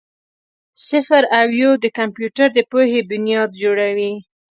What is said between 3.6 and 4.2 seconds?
جوړوي.